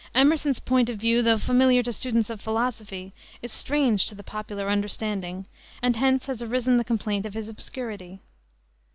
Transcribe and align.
Emerson's 0.15 0.59
point 0.59 0.89
of 0.89 0.97
view, 0.97 1.21
though 1.21 1.37
familiar 1.37 1.83
to 1.83 1.93
students 1.93 2.31
of 2.31 2.41
philosophy, 2.41 3.13
is 3.43 3.51
strange 3.53 4.07
to 4.07 4.15
the 4.15 4.23
popular 4.23 4.67
understanding, 4.67 5.45
and 5.79 5.95
hence 5.95 6.25
has 6.25 6.41
arisen 6.41 6.77
the 6.77 6.83
complaint 6.83 7.23
of 7.23 7.35
his 7.35 7.47
obscurity. 7.47 8.19